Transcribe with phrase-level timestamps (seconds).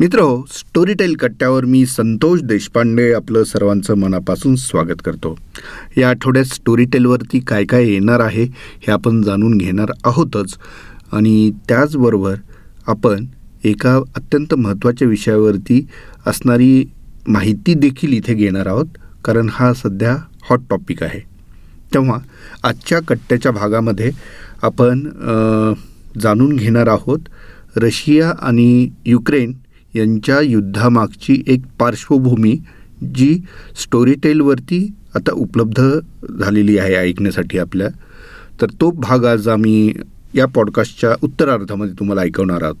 [0.00, 5.34] मित्र हो स्टोरीटेल कट्ट्यावर मी संतोष देशपांडे आपलं सर्वांचं मनापासून स्वागत करतो.
[5.96, 10.56] या आठवड्यात स्टोरीटेलवरती काय काय येणार आहे हे आपण जाणून घेणार आहोतच.
[11.12, 12.34] आणि त्याचबरोबर
[12.86, 13.26] आपण
[13.64, 15.86] एका अत्यंत महत्त्वाच्या विषयावरती
[16.26, 16.84] असणारी
[17.28, 20.16] माहिती देखील इथे घेणार आहोत कारण हा सध्या
[20.50, 21.20] हॉट टॉपिक आहे.
[21.94, 22.18] तेव्हा
[22.62, 24.10] आजच्या कट्ट्याच्या भागामध्ये
[24.62, 25.08] आपण
[26.20, 27.28] जाणून घेणार आहोत
[27.76, 29.52] रशिया आणि युक्रेन
[29.94, 32.56] यांच्या युद्धामागची एक पार्श्वभूमी
[33.14, 33.40] जी
[33.82, 35.82] स्टोरीटेलवरती आता उपलब्ध
[36.40, 37.88] झालेली आहे ऐकण्यासाठी आपल्या.
[38.60, 39.92] तर तो भाग आज आम्ही
[40.34, 42.76] या पॉडकास्टच्या उत्तरार्धामध्ये तुम्हाला ऐकवणार आहोत.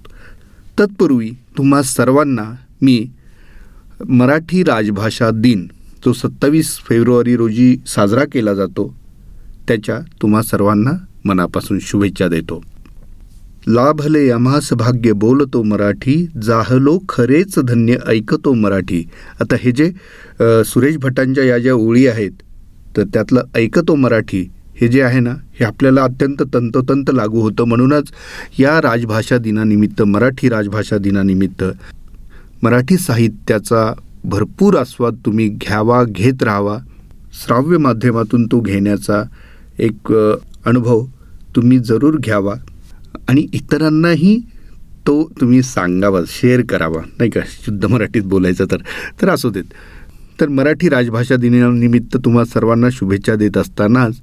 [0.80, 3.06] तत्पूर्वी तुम्हा सर्वांना मी
[4.08, 5.66] मराठी राजभाषा दिन
[6.06, 8.94] जो सत्तावीस फेब्रुवारी रोजी साजरा केला जातो
[9.68, 10.90] त्याच्या तुम्हा सर्वांना
[11.24, 12.64] मनापासून शुभेच्छा देतो.
[13.68, 19.02] लाभले आम्हास भाग्य बोलतो मराठी जाहलो खरेच धन्य ऐकतो मराठी.
[19.40, 19.90] आता हे जे
[20.64, 22.30] सुरेश भटांच्या या ज्या ओळी आहेत
[22.96, 24.40] तर त्यातलं ऐकतो मराठी
[24.80, 27.64] हे जे आहे ना हे आपल्याला अत्यंत तंतोतंत लागू होतं.
[27.64, 28.10] म्हणूनच
[28.58, 31.64] या राजभाषा दिनानिमित्त मराठी राजभाषा दिनानिमित्त
[32.62, 33.92] मराठी साहित्याचा
[34.24, 36.78] भरपूर आस्वाद तुम्ही घ्यावा घेत राहावा.
[37.44, 39.22] श्राव्य माध्यमातून तो घेण्याचा
[39.78, 41.04] एक अनुभव
[41.56, 42.54] तुम्ही जरूर घ्यावा.
[43.30, 44.38] आणि इतरांनाही
[45.06, 47.00] तो तुम्ही सांगावा शेअर करावा.
[47.18, 47.40] नाही का?
[47.64, 48.76] शुद्ध मराठीत बोलायचं तर.
[49.22, 49.64] तर असू देत.
[50.40, 54.20] तर मराठी राजभाषा दिनानिमित्त तुम्हा सर्वांना शुभेच्छा देत असतानाच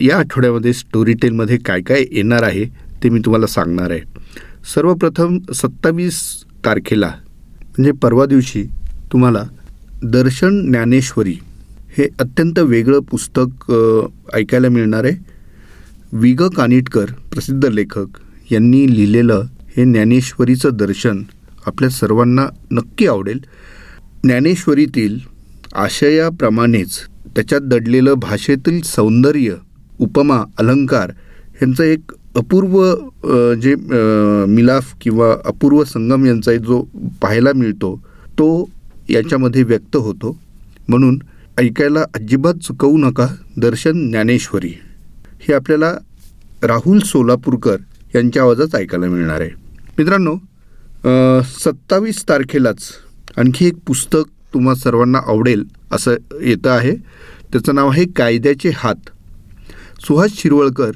[0.00, 2.64] या आठवड्यामध्ये स्टोरी टेलमध्ये काय काय येणार आहे
[3.02, 4.00] ते मी तुम्हाला सांगणार आहे.
[4.74, 6.22] सर्वप्रथम सत्तावीस
[6.64, 7.12] तारखेला
[7.60, 8.62] म्हणजे परवा दिवशी
[9.12, 9.42] तुम्हाला
[10.02, 11.36] दर्शन ज्ञानेश्वरी
[11.98, 13.72] हे अत्यंत वेगळं पुस्तक
[14.34, 15.16] ऐकायला मिळणार आहे.
[16.12, 18.18] विग कानिटकर प्रसिद्ध लेखक
[18.52, 19.42] यांनी लिहिलेलं
[19.76, 21.22] हे ज्ञानेश्वरीचं दर्शन
[21.66, 23.38] आपल्या सर्वांना नक्की आवडेल.
[24.24, 25.18] ज्ञानेश्वरीतील
[25.74, 26.98] आशयाप्रमाणेच
[27.34, 29.54] त्याच्यात दडलेलं भाषेतील सौंदर्य
[29.98, 31.10] उपमा अलंकार
[31.62, 33.74] यांचं एक अपूर्व जे
[34.48, 36.80] मिलाफ किंवा अपूर्व संगम यांचा जो
[37.22, 37.94] पाहायला मिळतो
[38.38, 38.68] तो
[39.10, 40.36] याच्यामध्ये व्यक्त होतो.
[40.88, 41.18] म्हणून
[41.58, 44.72] ऐकायला अजिबात चुकवू नका दर्शन ज्ञानेश्वरी.
[45.40, 45.92] हे आपल्याला
[46.62, 47.76] राहुल सोलापूरकर
[48.14, 49.50] यांच्या आवाजात ऐकायला मिळणार आहे.
[49.98, 50.36] मित्रांनो
[51.58, 52.88] सत्तावीस तारखेलाच
[53.36, 56.94] आणखी एक पुस्तक तुम्हा सर्वांना आवडेल असं येतं आहे.
[57.52, 59.08] त्याचं नाव आहे कायद्याचे हात.
[60.00, 60.90] सुहास शिरवळकर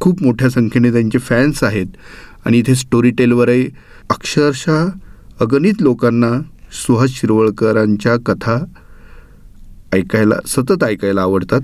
[0.00, 1.86] खूप मोठ्या संख्येने त्यांचे फॅन्स आहेत
[2.46, 3.66] आणि इथे स्टोरी टेलवरही
[4.10, 4.86] अक्षरशः
[5.40, 6.30] अगणित लोकांना
[6.74, 8.58] सुहास शिरवळकरांच्या कथा
[9.92, 11.60] ऐकायला सतत ऐकायला आवडतात.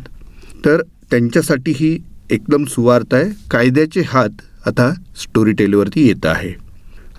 [0.64, 1.96] तर त्यांच्यासाठी ही
[2.30, 3.30] एकदम सुवार्थ आहे.
[3.50, 6.52] कायद्याचे हात आता स्टोरी टेलवरती येत आहे.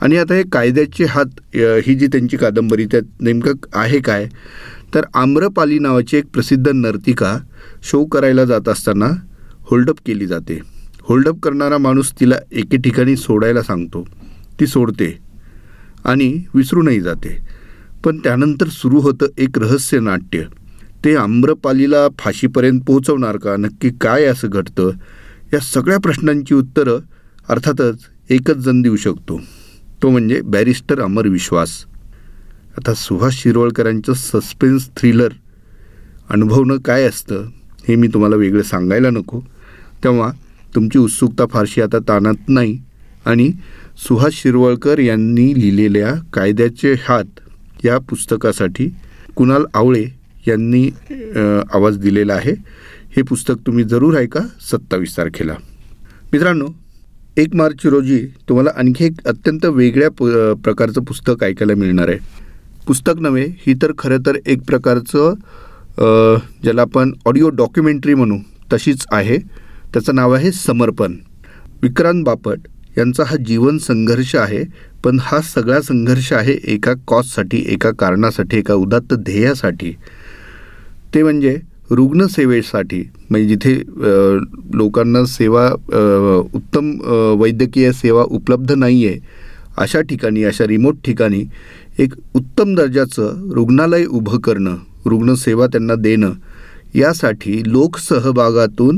[0.02, 4.28] आणि आता हे कायद्याचे हात ही जी त्यांची कादंबरी त्यात नेमकं आहे काय?
[4.94, 7.38] तर आम्रपाली नावाची एक प्रसिद्ध नर्तिका
[7.84, 9.08] शो करायला जात असताना
[9.62, 10.60] होल्डअप केली जाते.
[11.02, 14.08] होल्डअप करणारा माणूस तिला एके ठिकाणी सोडायला सांगतो.
[14.60, 15.18] ती सोडते
[16.06, 17.38] आणि विसरूनही जाते.
[18.04, 20.42] पण त्यानंतर सुरू होतं एक रहस्य नाट्य.
[21.06, 23.56] ते आम्रपालीला फाशीपर्यंत पोहोचवणार का?
[23.58, 24.90] नक्की काय असं घडतं?
[25.54, 27.00] या सगळ्या प्रश्नांची उत्तरं
[27.50, 29.40] अर्थातच एकच जण देऊ शकतो.
[30.04, 31.72] तो म्हणजे बॅरिस्टर अमर विश्वास.
[32.78, 35.34] आता सुभाष शिरवळकरांचं सस्पेन्स थ्रिलर
[36.30, 37.44] अनुभवणं काय असतं
[37.88, 39.40] हे मी तुम्हाला वेगळं सांगायला नको.
[40.04, 40.32] तेव्हा
[40.76, 42.78] तुमची उत्सुकता फारशी आता ताणत नाही
[43.26, 43.52] आणि
[43.98, 47.40] सुहास शिरवळकर यांनी लिहिलेल्या कायद्याचे हात
[47.86, 48.90] या पुस्तकासाठी
[49.36, 50.04] कुणाल आवळे
[50.48, 50.90] यांनी
[51.74, 52.54] आवाज दिलेला आहे.
[53.16, 54.40] हे पुस्तक तुम्ही जरूर ऐका
[54.72, 55.56] सत्तावीस तारखेला.
[56.34, 56.68] मित्रांनो
[57.38, 58.20] एक मार्च रोजी
[58.50, 60.10] तुम्हाला आणखी एक अत्यंत वेगळ्या
[60.64, 62.18] प्रकारचं पुस्तक ऐकायला मिळणार आहे.
[62.88, 65.34] पुस्तक नव्हे ही तर खरं तर एक प्रकारचं
[66.64, 68.38] ज्याला आपण ऑडिओ डॉक्युमेंटरी म्हणू
[68.74, 69.38] तशीच आहे.
[69.94, 71.16] त्याचं नाव आहे समर्पण.
[71.82, 74.64] विक्रांत बापट यांचा हा जीवन संघर्ष आहे
[75.04, 79.92] पण हा सगळा संघर्ष आहे एका कॉजसाठी एका कारणासाठी एका उदात्त ध्येयासाठी.
[81.14, 81.58] ते म्हणजे
[81.90, 83.74] रुग्णसेवेसाठी म्हणजे जिथे
[84.78, 85.68] लोकांना सेवा
[86.54, 86.92] उत्तम
[87.40, 89.20] वैद्यकीय सेवा उपलब्ध नाही आहे
[89.78, 91.44] अशा ठिकाणी अशा रिमोट ठिकाणी
[92.00, 96.32] एक उत्तम दर्जाचं रुग्णालय उभं करणं रुग्णसेवा त्यांना देणं
[96.96, 98.98] यासाठी लोकसहभागातून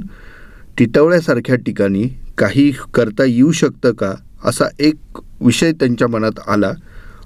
[0.78, 2.08] टिटवळ्यासारख्या ठिकाणी
[2.38, 4.14] काही करता येऊ शकतं का
[4.46, 6.72] असा एक विषय त्यांच्या मनात आला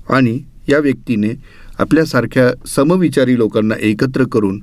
[0.10, 1.34] आणि या व्यक्तीने
[1.80, 4.60] आपल्यासारख्या समविचारी लोकांना एकत्र करून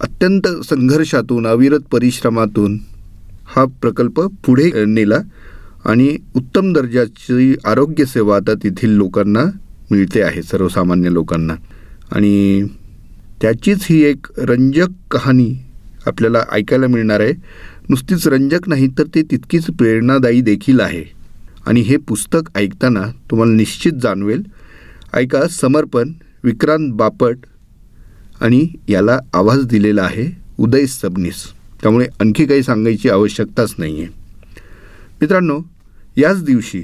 [0.00, 2.78] अत्यंत संघर्षातून अविरत परिश्रमातून
[3.46, 5.18] हा प्रकल्प पुढे नेला
[5.84, 9.44] आणि उत्तम दर्जाची आरोग्यसेवा आता तेथील लोकांना
[9.90, 11.54] मिळते आहे सर्वसामान्य लोकांना.
[12.12, 12.66] आणि
[13.42, 15.54] त्याचीच ही एक रंजक कहाणी
[16.06, 17.32] आपल्याला ऐकायला मिळणार आहे.
[17.88, 21.04] नुसतीच रंजक नाही तर ते तितकीच प्रेरणादायी देखील आहे.
[21.66, 24.42] आणि हे पुस्तक ऐकताना तुम्हाला निश्चित जाणवेल.
[25.14, 26.12] ऐका समर्पण
[26.44, 27.36] विक्रांत बापट
[28.40, 30.26] आणि याला आवाज दिलेला आहे
[30.58, 31.44] उदय सबनीस.
[31.82, 34.08] त्यामुळे आणखी काही सांगायची आवश्यकताच नाही आहे
[35.20, 35.58] मित्रांनो
[36.16, 36.80] याच दिवशी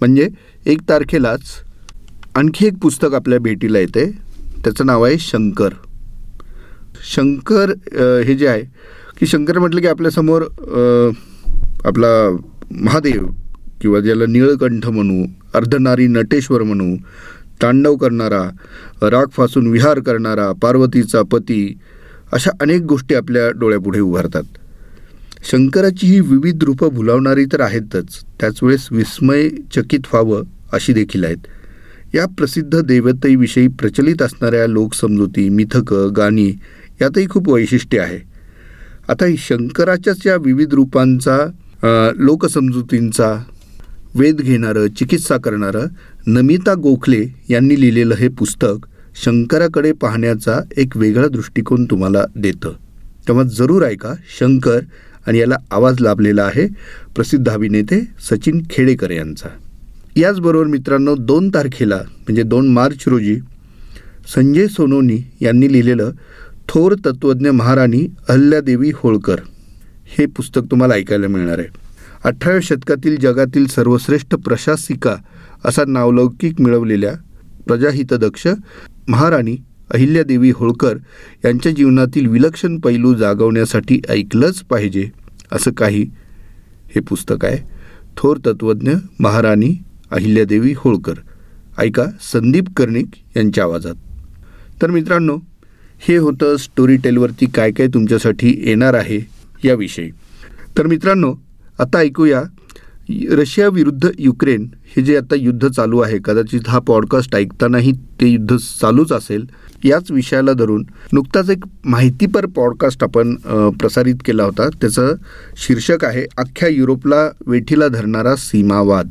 [0.00, 0.28] म्हणजे
[0.66, 1.40] एक तारखेलाच
[2.36, 4.04] आणखी एक पुस्तक आपल्या भेटीला येते.
[4.64, 5.72] त्याचं नाव आहे शंकर.
[7.14, 7.72] शंकर
[8.26, 8.62] हे जे आहे
[9.18, 10.42] की शंकर म्हटलं की आपल्यासमोर
[11.84, 12.08] आपला
[12.82, 13.26] महादेव
[13.80, 15.24] किंवा ज्याला निळकंठ म्हणू
[15.54, 16.94] अर्धनारी नटेश्वर म्हणू
[17.64, 18.42] तांडव करणारा
[19.10, 21.76] राग फासून विहार करणारा पार्वतीचा पती
[22.32, 24.42] अशा अनेक गोष्टी आपल्या डोळ्यापुढे उभारतात.
[25.50, 28.20] शंकराची ही विविध रूपं भुलावणारी तर आहेतच.
[28.40, 31.46] त्याच वेळेस विस्मयचकित व्हावं अशी देखील आहेत.
[32.14, 36.48] या प्रसिद्ध देवतेविषयी प्रचलित असणाऱ्या लोकसमजुती मिथकं गाणी
[37.00, 38.18] यातही खूप वैशिष्ट्य आहे.
[39.08, 41.38] आता शंकराच्याच या विविध रूपांचा
[42.16, 43.34] लोकसमजुतींचा
[44.16, 45.86] वेध घेणारं चिकित्सा करणारं
[46.26, 48.86] नमिता गोखले यांनी लिहिलेलं हे पुस्तक
[49.24, 52.72] शंकराकडे पाहण्याचा एक वेगळा दृष्टिकोन तुम्हाला देतं.
[53.28, 54.80] तेव्हा जरूर ऐका शंकर
[55.26, 56.66] आणि याला आवाज लाभलेला आहे
[57.16, 58.00] प्रसिद्ध अभिनेते
[58.30, 59.48] सचिन खेडेकर यांचा.
[60.16, 63.38] याचबरोबर मित्रांनो दोन तारखेला म्हणजे दोन मार्च रोजी
[64.34, 66.10] संजय सोनोनी यांनी लिहिलेलं
[66.68, 69.40] थोर तत्त्वज्ञ महाराणी अहल्यादेवी होळकर
[70.18, 71.83] हे पुस्तक तुम्हाला ऐकायला मिळणार आहे.
[72.24, 75.16] अठराव्या शतकातील जगातील सर्वश्रेष्ठ प्रशासिका
[75.64, 77.12] असा नावलौकिक मिळवलेल्या
[77.66, 78.46] प्रजाहितदक्ष
[79.08, 79.56] महाराणी
[79.94, 80.96] अहिल्यादेवी होळकर
[81.44, 85.10] यांच्या जीवनातील विलक्षण पैलू जागवण्यासाठी ऐकलंच पाहिजे
[85.52, 86.02] असं काही
[86.94, 87.58] हे पुस्तक आहे.
[88.16, 89.78] थोर तत्त्वज्ञ महाराणी
[90.10, 91.14] अहिल्यादेवी होळकर.
[91.78, 93.06] ऐका संदीप कर्णिक
[93.36, 93.94] यांच्या आवाजात.
[94.82, 95.38] तर मित्रांनो
[95.98, 99.20] हे होतं स्टोरी टेलवरती काय काय तुमच्यासाठी येणार आहे
[99.64, 100.10] याविषयी.
[100.78, 101.34] तर मित्रांनो
[101.78, 102.42] आता ऐकूया.
[103.30, 104.66] रशिया विरुद्ध युक्रेन
[104.96, 109.44] हे जे आता युद्ध चालू आहे कदाचित हा पॉडकास्ट ऐकतानाही ते युद्ध चालूच असेल
[109.84, 113.34] याच विषयाला धरून नुकताच एक माहितीपर पॉडकास्ट आपण
[113.78, 114.68] प्रसारित केला होता.
[114.80, 115.14] त्याचं
[115.56, 119.10] शीर्षक आहे अख्ख्या युरोपला वेठीला धरणारा सीमावाद.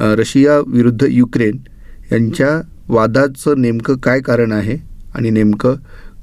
[0.00, 1.58] रशिया विरुद्ध युक्रेन
[2.12, 4.76] यांच्या वादाचं नेमकं काय कारण आहे
[5.14, 5.74] आणि नेमकं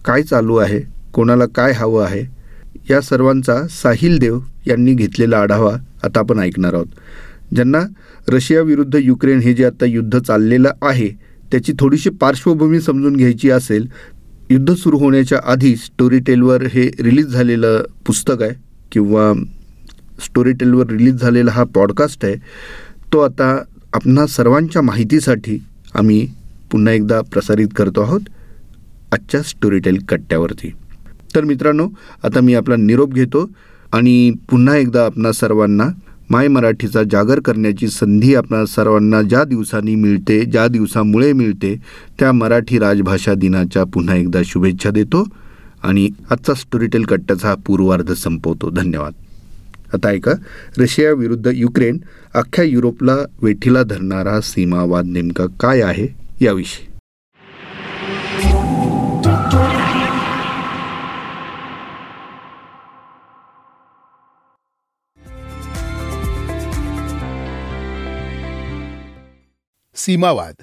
[0.06, 0.80] काय चालू आहे
[1.14, 2.24] कोणाला काय हवं आहे
[2.90, 6.88] या सर्वांचा साहिल देव यांनी घेतलेला आढावा आता आपण ऐकणार आहोत.
[7.56, 7.80] ज्यांना
[8.30, 11.08] रशियाविरुद्ध युक्रेन हे जे आता युद्ध चाललेलं आहे
[11.52, 13.88] त्याची थोडीशी पार्श्वभूमी समजून घ्यायची असेल
[14.50, 18.52] युद्ध सुरू होण्याच्या आधी स्टोरीटेलवर हे रिलीज झालेलं पुस्तक आहे
[18.92, 19.34] किंवा
[20.26, 22.36] स्टोरीटेलवर रिलीज झालेला हा पॉडकास्ट आहे
[23.14, 26.28] तो आता आपणा सर्वांच्या माहितीसाठी आम्ही
[26.72, 28.22] पुन्हा एकदा प्रसारित करतो आहोत
[29.12, 30.72] आजच्या स्टोरीटेल कट्ट्यावरती.
[31.36, 31.88] तर मित्रांनो
[32.24, 33.50] आता मी आपला निरोप घेतो.
[33.94, 35.88] आणि पुन्हा एकदा आपणा सर्वांना
[36.30, 41.76] माय मराठीचा जागर करण्याची संधी आपणा सर्वांना ज्या दिवसांनी मिळते ज्या दिवसामुळे मिळते
[42.20, 45.28] त्या मराठी राजभाषा दिनाच्या पुन्हा एकदा शुभेच्छा देतो
[45.84, 48.70] आणि आजचा स्टोरीटेल कट्ट्याचा हा पूर्वार्ध संपवतो.
[48.70, 49.14] धन्यवाद.
[49.94, 50.32] आता ऐका
[50.78, 51.98] रशिया विरुद्ध युक्रेन
[52.34, 56.08] अख्ख्या युरोपला वेठीला धरणारा सीमावाद नेमका काय आहे
[56.42, 56.91] याविषयी.
[70.02, 70.56] सीमावाद.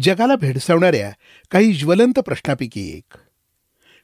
[0.00, 1.12] जगाला भेडसावणाऱ्या
[1.50, 3.18] काही ज्वलंत प्रश्नापैकी एक.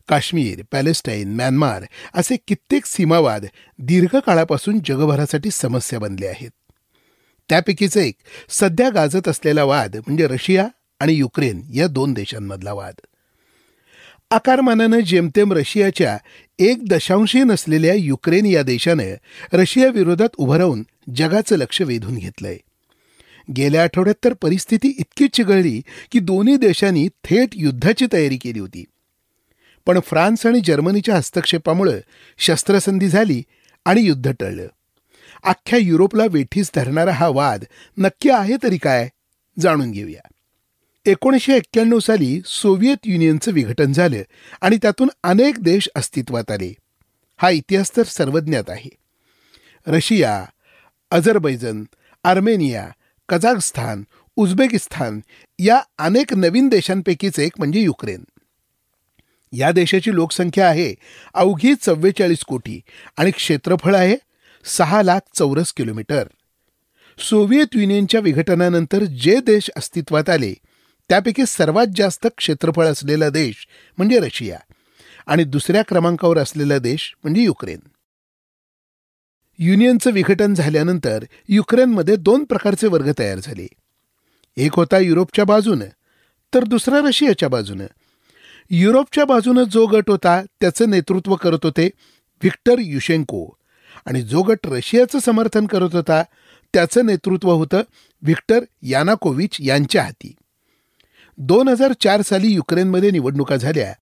[0.09, 1.83] काश्मीर पॅलेस्टाईन म्यानमार
[2.15, 3.47] असे कित्येक सीमावाद
[3.79, 6.51] दीर्घकाळापासून जगभरासाठी समस्या बनले आहेत.
[7.49, 8.15] त्यापैकीच एक
[8.49, 10.69] सध्या गाजत असलेला वाद म्हणजे रशिया
[11.01, 12.95] आणि युक्रेन या दोन देशांमधला वाद.
[14.31, 16.19] आकारमानानं जेमतेम रशियाच्या
[16.59, 19.15] एक दशांशी नसलेल्या युक्रेन या देशानं
[19.53, 20.83] रशियाविरोधात उभं राहून
[21.15, 22.59] जगाचं लक्ष वेधून घेतलंय.
[23.57, 28.85] गेल्या आठवड्यात तर परिस्थिती इतकी चिघळली की दोन्ही देशांनी थेट युद्धाची तयारी केली होती.
[29.87, 31.99] पण फ्रान्स आणि जर्मनीच्या हस्तक्षेपामुळं
[32.39, 33.43] शस्त्रसंधी झाली
[33.85, 34.67] आणि युद्ध टळलं.
[35.43, 37.65] अख्ख्या युरोपला वेठीस धरणारा हा वाद
[37.97, 39.09] नक्की आहे तरी काय
[39.59, 40.21] जाणून घेऊया.
[41.07, 44.23] एकोणीसशे एक्क्याण्णव साली सोव्हिएत युनियनचं विघटन झालं
[44.61, 46.75] आणि त्यातून अनेक देश अस्तित्वात आले.
[47.37, 48.91] हा इतिहास तर सर्वज्ञात आहे.
[49.87, 50.45] Russia
[51.11, 51.85] Azerbaijan
[52.25, 52.89] Armenia
[53.29, 54.03] Kazakhstan
[54.37, 55.21] Uzbekistan
[55.59, 58.25] या अनेक नवीन देशांपैकीच एक म्हणजे युक्रेन.
[59.53, 60.95] या देशाची लोकसंख्या आहे
[61.35, 62.81] अवघी चव्वेचाळीस कोटी
[63.17, 64.17] आणि क्षेत्रफळ आहे
[64.65, 66.27] सहा लाख चौरस किलोमीटर.
[67.19, 70.53] सोव्हिएत युनियनच्या विघटनानंतर जे देश अस्तित्वात आले
[71.11, 73.67] त्यापैकी सर्वात जास्त क्षेत्रफळ असलेला देश
[73.99, 74.59] म्हणजे रशिया
[75.27, 77.79] आणि दुसऱ्या क्रमांकावर असलेला देश म्हणजे युक्रेन.
[79.61, 83.67] युनियनचं विघटन झाल्यानंतर युक्रेनमध्ये दोन प्रकारचे वर्ग तयार झाले.
[84.57, 85.85] एक होता युरोपच्या बाजूनं
[86.55, 87.87] तर दुसरा रशियाच्या बाजूनं.
[88.71, 91.87] युरोपच्या बाजूनं जो गट होता त्याचं नेतृत्व करत होते
[92.43, 93.49] व्हिक्टर युशेंको.
[94.07, 96.23] आणि जो गट रशियाचं समर्थन करत होता
[96.75, 97.83] त्याचं नेतृत्व होतं
[98.23, 100.35] व्हिक्टर यानाकोविच यांच्या हाती.
[101.39, 103.93] दोन हजार चार साली युक्रेनमध्ये निवडणुका झाल्या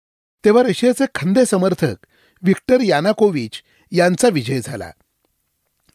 [0.44, 2.06] तेव्हा रशियाचे खंदे समर्थक
[2.42, 4.90] व्हिक्टर यानाकोविच यांचा विजय झाला.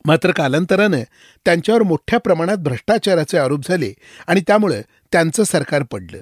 [0.06, 1.00] मात्र कालांतरानं
[1.46, 3.94] त्यांच्यावर मोठ्या प्रमाणात भ्रष्टाचाराचे आरोप झाले
[4.28, 4.82] आणि त्यामुळं
[5.12, 6.20] त्यांचं सरकार पडलं.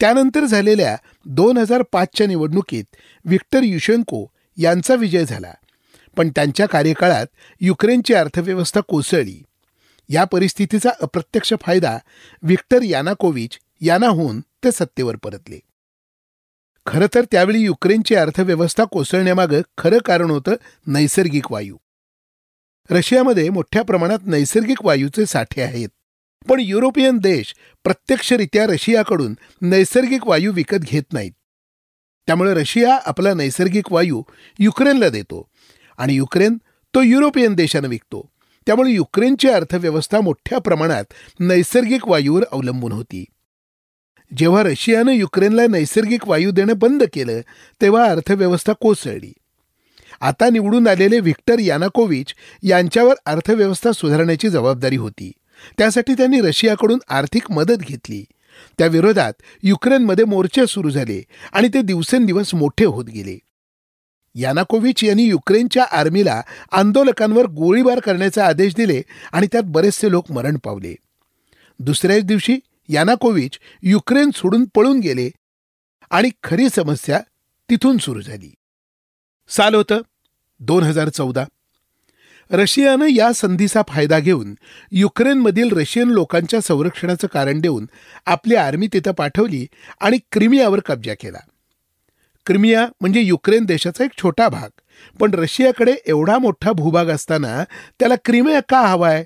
[0.00, 0.96] त्यानंतर झालेल्या
[1.26, 2.84] दोन हजार पाचच्या निवडणुकीत
[3.24, 5.54] विक्टर युशेंको यांचा विजय झाला.
[6.16, 7.26] पण त्यांच्या कार्यकाळात
[7.60, 9.42] युक्रेनची अर्थव्यवस्था कोसळली.
[10.08, 11.98] या परिस्थितीचा अप्रत्यक्ष फायदा
[12.42, 15.58] व्हिक्टर यानाकोविच यांना होऊन ते सत्तेवर परतले.
[16.86, 20.54] खरं तर त्यावेळी युक्रेनची अर्थव्यवस्था कोसळण्यामागं खरं कारण होतं
[20.86, 21.76] नैसर्गिक वायू.
[22.90, 25.88] रशियामध्ये मोठ्या प्रमाणात नैसर्गिक वायूचे साठे आहेत.
[26.48, 27.54] पण युरोपियन देश
[27.84, 31.32] प्रत्यक्षरित्या रशियाकडून नैसर्गिक वायू विकत घेत नाहीत.
[32.26, 34.22] त्यामुळे रशिया आपला नैसर्गिक वायू
[34.58, 35.48] युक्रेनला देतो
[35.98, 36.56] आणि युक्रेन
[36.94, 38.30] तो युरोपियन देशानं विकतो.
[38.66, 41.04] त्यामुळे युक्रेनची अर्थव्यवस्था मोठ्या प्रमाणात
[41.40, 43.24] नैसर्गिक वायूवर अवलंबून होती.
[44.36, 47.40] जेव्हा रशियानं युक्रेनला नैसर्गिक वायू देणं बंद केलं
[47.82, 49.32] तेव्हा अर्थव्यवस्था कोसळली.
[50.20, 55.32] आता निवडून आलेले व्हिक्टर यानाकोविच यांच्यावर अर्थव्यवस्था सुधारण्याची जबाबदारी होती.
[55.78, 58.24] त्यासाठी त्यांनी रशियाकडून आर्थिक मदत घेतली.
[58.78, 61.22] त्या विरोधात युक्रेनमध्ये मोर्चे सुरू झाले
[61.52, 63.38] आणि ते दिवसेंदिवस मोठे होत गेले.
[64.34, 70.94] यानाकोविच यांनी युक्रेनच्या आर्मीला आंदोलकांवर गोळीबार करण्याचे आदेश दिले आणि त्यात बरेचसे लोक मरण पावले.
[71.78, 72.58] दुसऱ्याच दिवशी
[72.88, 75.30] यानाकोविच युक्रेन सोडून पळून गेले
[76.10, 77.20] आणि खरी समस्या
[77.70, 78.54] तिथून सुरू झाली.
[79.48, 80.00] साल होतं
[80.60, 81.44] दोन हजार चौदा.
[82.50, 84.54] रशियानं या संधीचा फायदा घेऊन
[84.92, 87.86] युक्रेनमधील रशियन लोकांच्या संरक्षणाचं कारण देऊन
[88.26, 89.66] आपली आर्मी तिथं पाठवली
[90.00, 91.38] आणि क्रिमियावर कब्जा केला.
[92.46, 94.68] क्रिमिया म्हणजे युक्रेन देशाचा एक छोटा भाग
[95.20, 97.64] पण रशियाकडे एवढा मोठा भूभाग असताना
[97.98, 99.24] त्याला क्रिमिया का हवाय?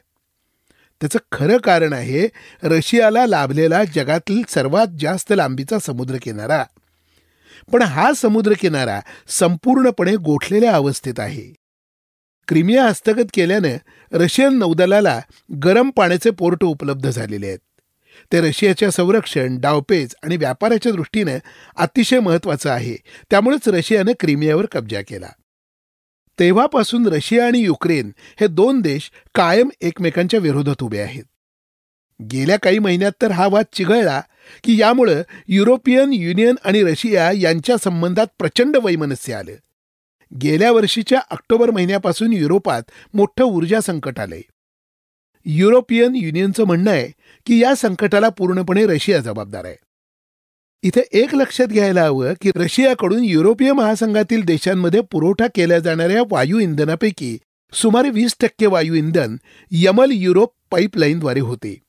[1.00, 2.28] त्याचं खरं कारण आहे
[2.62, 6.64] रशियाला लाभलेला जगातील सर्वात जास्त लांबीचा समुद्रकिनारा
[7.72, 11.54] पण हा समुद्रकिनारा संपूर्णपणे गोठलेल्या अवस्थेत आहे.
[12.48, 13.76] क्रिमिया हस्तगत केल्यानं
[14.12, 15.20] रशियन नौदलाला
[15.64, 17.58] गरम पाण्याचे पोर्ट उपलब्ध झालेले आहेत.
[18.32, 21.38] ते रशियाच्या संरक्षण डावपेच आणि व्यापाराच्या दृष्टीनं
[21.76, 22.96] अतिशय महत्वाचं आहे.
[23.30, 25.28] त्यामुळेच रशियानं क्रिमियावर कब्जा केला.
[26.38, 31.24] तेव्हापासून रशिया आणि युक्रेन हे दोन देश कायम एकमेकांच्या विरोधात उभे आहेत.
[32.22, 34.20] गेल्या काही महिन्यात तर हा वाद चिघळला
[34.64, 39.52] की यामुळं युरोपियन युनियन आणि रशिया यांच्या संबंधात प्रचंड वैमनस्य आलं.
[40.42, 42.82] गेल्या वर्षीच्या ऑक्टोबर महिन्यापासून युरोपात
[43.14, 44.40] मोठं ऊर्जा संकट आलंय.
[45.46, 47.08] युरोपियन युनियनचं म्हणणं आहे
[47.46, 49.76] की या संकटाला पूर्णपणे रशिया जबाबदार आहे.
[50.82, 57.38] इथे एक लक्षात घ्यायला हवं की रशियाकडून युरोपीय महासंघातील देशांमध्ये पुरवठा केल्या जाणाऱ्या वायू इंधनापैकी
[57.72, 59.36] सुमारे वीस टक्के वायू इंधन
[59.70, 61.83] यमल युरोप पाईपलाईनद्वारे होते.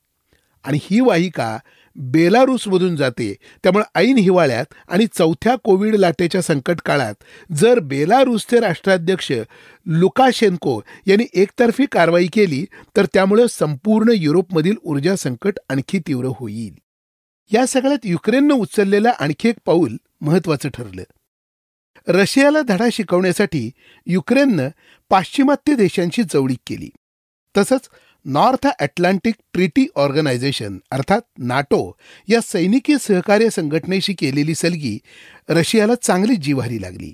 [0.66, 1.58] आणि ही वाहिका
[1.96, 3.34] बेलारूसमधून जाते.
[3.64, 7.16] त्यामुळे ऐन हिवाळ्यात आणि चौथ्या कोविड लाटेच्या संकट काळात
[7.56, 9.32] जर बेलारूसचे राष्ट्राध्यक्ष
[9.86, 12.66] लुकाशेन्को यांनी एकतर्फी कारवाई केली
[12.98, 16.74] तर त्यामुळे संपूर्ण युरोपमधील ऊर्जा संकट आणखी तीव्र होईल.
[17.54, 21.04] या सगळ्यात युक्रेननं उचललेलं आणखी एक पाऊल महत्वाचं ठरलं.
[22.08, 23.72] रशियाला धडा शिकवण्यासाठी
[24.06, 24.70] युक्रेननं
[25.10, 26.90] पाश्चिमात्य देशांशी जवळीक केली.
[27.58, 27.90] तसंच
[28.26, 34.98] नॉर्थ अटलांटिक ट्रिटी ऑर्गनायझेशन अर्थात नाटो या सैनिकी सहकार्य संघटनेशी केलेली सलगी
[35.50, 37.14] रशियाला चांगलीच जिव्हारी लागली.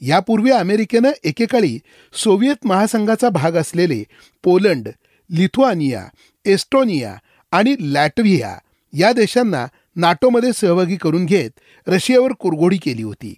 [0.00, 1.78] यापूर्वी अमेरिकेनं एकेकाळी
[2.14, 4.02] सोव्हिएत महासंघाचा भाग असलेले
[4.44, 4.88] पोलंड
[5.30, 6.06] लिथुआनिया
[6.44, 7.16] एस्टोनिया
[7.50, 8.58] आणि लॅटव्हिया
[8.92, 11.50] या देशांना नाटोमध्ये सहभागी करून घेत
[11.86, 13.34] रशियावर कुरघोडी केली होती.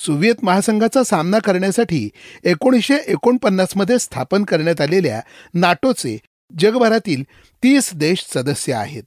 [0.00, 2.08] सोव्हिएत महासंघाचा सामना करण्यासाठी
[2.44, 5.20] एकोणीसशे एकोणपन्नासमध्ये स्थापन करण्यात आलेल्या
[5.54, 6.18] नाटोचे
[6.58, 7.22] जगभरातील
[7.62, 9.02] तीस देश सदस्य आहेत.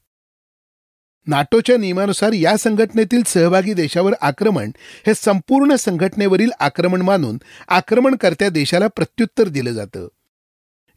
[1.27, 4.71] नाटोच्या नियमानुसार या संघटनेतील सहभागी देशावर आक्रमण
[5.07, 10.07] हे संपूर्ण संघटनेवरील आक्रमण मानून आक्रमणकर्त्या देशाला प्रत्युत्तर दिलं जातं.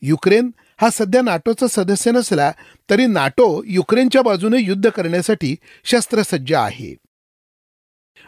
[0.03, 0.50] युक्रेन
[0.81, 2.53] हा सध्या नाटोचा सदस्य नसला
[2.91, 6.95] तरी नाटो युक्रेनच्या बाजूने युद्ध करण्यासाठी शस्त्रसज्ज आहे.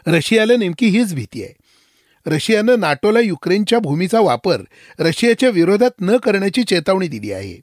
[0.07, 1.53] रशियाला नेमकी हीच भीती आहे.
[2.29, 4.61] रशियानं नाटोला युक्रेनच्या भूमीचा वापर
[4.99, 7.61] रशियाच्या विरोधात न करण्याची चेतावणी दिली आहे.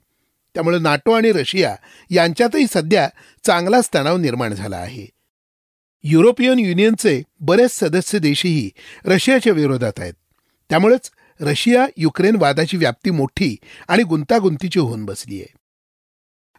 [0.55, 1.75] त्यामुळे नाटो आणि रशिया
[2.09, 3.09] यांच्यातही सध्या
[3.43, 5.07] चांगलाच तणाव निर्माण झाला आहे.
[6.03, 8.69] युरोपियन युनियनचे बरेच सदस्य देशही
[9.05, 10.13] रशियाच्या विरोधात आहेत.
[10.69, 13.55] त्यामुळेच रशिया युक्रेन वादाची व्याप्ती मोठी
[13.87, 15.56] आणि गुंतागुंतीची होऊन बसली आहे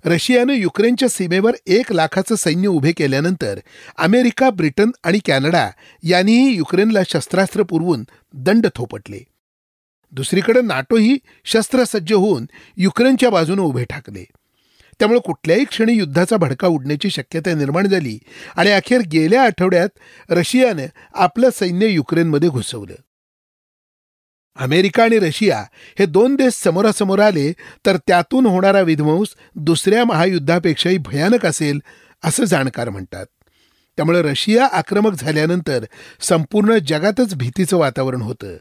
[0.04, 3.58] रशियानं युक्रेनच्या सीमेवर एक लाखाचं सैन्य उभे केल्यानंतर
[3.98, 5.70] अमेरिका ब्रिटन आणि कॅनडा
[6.02, 9.18] यांनीही युक्रेनला शस्त्रास्त्र पुरवून दंड थोपटले.
[10.12, 14.24] दुसरीकडे नाटोही शस्त्रसज्ज होऊन युक्रेनच्या बाजूने उभे ठाकले.
[14.98, 18.18] त्यामुळे कुठल्याही क्षणी युद्धाचा भडका उडण्याची शक्यता निर्माण झाली
[18.56, 19.88] आणि अखेर गेल्या आठवड्यात
[20.30, 22.94] रशियानं आपलं सैन्य युक्रेनमध्ये घुसवलं.
[24.58, 25.64] अमेरिका आणि रशिया
[25.98, 27.52] हे दोन देश समोरासमोर आले
[27.86, 31.80] तर त्यातून होणारा विध्वंस दुसऱ्या महायुद्धापेक्षाही भयानक असेल
[32.24, 33.26] असं जाणकार म्हणतात.
[33.96, 35.84] त्यामुळे रशिया आक्रमक झाल्यानंतर
[36.20, 38.56] संपूर्ण जगातच भीतीचं वातावरण होतं.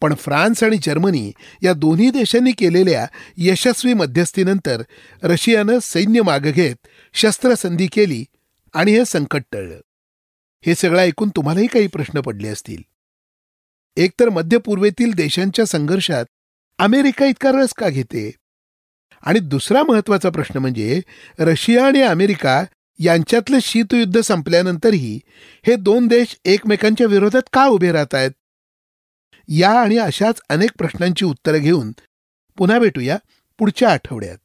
[0.00, 1.32] पण फ्रान्स आणि जर्मनी
[1.62, 3.06] या दोन्ही देशांनी केलेल्या
[3.36, 4.82] यशस्वी मध्यस्थीनंतर
[5.22, 6.76] रशियानं सैन्य मागं घेत
[7.14, 8.24] शस्त्रसंधी केली
[8.72, 9.80] आणि हे संकट टळलं.
[10.66, 12.82] हे सगळं ऐकून तुम्हालाही काही प्रश्न पडले असतील.
[13.98, 16.24] एकतर मध्य पूर्वेतील देशांच्या संघर्षात
[16.78, 18.30] अमेरिका इतका रस का घेते?
[19.22, 21.00] आणि दुसरा महत्त्वाचा प्रश्न म्हणजे
[21.38, 22.64] रशिया आणि अमेरिका
[22.98, 25.20] यांच्यातलं शीतयुद्ध संपल्यानंतरही
[25.66, 28.30] हे दोन देश एकमेकांच्या विरोधात का उभे राहत आहेत
[29.48, 31.92] या आणि अशाच अनेक प्रश्नांची उत्तरं घेऊन
[32.56, 33.18] पुन्हा भेटूया
[33.58, 34.38] पुढच्या आठवड्यात.